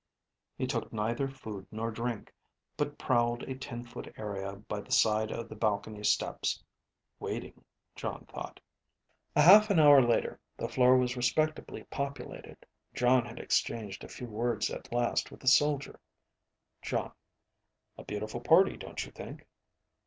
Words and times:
He 0.57 0.65
took 0.65 0.91
neither 0.91 1.27
food 1.27 1.67
nor 1.69 1.91
drink, 1.91 2.33
but 2.75 2.97
prowled 2.97 3.43
a 3.43 3.53
ten 3.55 3.83
foot 3.85 4.11
area 4.17 4.55
by 4.55 4.81
the 4.81 4.91
side 4.91 5.31
of 5.31 5.47
the 5.47 5.55
balcony 5.55 6.03
steps. 6.03 6.63
Waiting, 7.19 7.63
Jon 7.95 8.25
thought. 8.25 8.59
A 9.35 9.43
half 9.43 9.69
an 9.69 9.77
hour 9.77 10.01
later, 10.01 10.39
the 10.57 10.67
floor 10.67 10.97
was 10.97 11.15
respectably 11.15 11.83
populated. 11.83 12.57
Jon 12.95 13.25
had 13.27 13.37
exchanged 13.37 14.03
a 14.03 14.07
few 14.07 14.25
words 14.25 14.71
at 14.71 14.91
last 14.91 15.29
with 15.29 15.41
the 15.41 15.47
soldier. 15.47 15.99
(Jon: 16.81 17.11
"A 17.95 18.03
beautiful 18.03 18.41
party, 18.41 18.77
don't 18.77 19.05
you 19.05 19.11
think?" 19.11 19.47